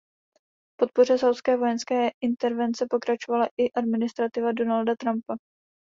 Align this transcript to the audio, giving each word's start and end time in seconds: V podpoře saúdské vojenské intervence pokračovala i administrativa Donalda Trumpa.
V 0.67 0.73
podpoře 0.79 1.17
saúdské 1.17 1.57
vojenské 1.57 2.09
intervence 2.23 2.85
pokračovala 2.89 3.45
i 3.57 3.71
administrativa 3.71 4.51
Donalda 4.51 4.95
Trumpa. 4.99 5.35